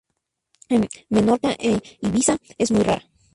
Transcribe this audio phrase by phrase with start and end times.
[0.75, 3.03] En Menorca e Ibiza es muy rara.